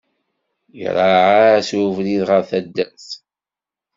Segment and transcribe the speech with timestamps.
[0.85, 3.07] Iraɛ-as ubrid ɣer taddart.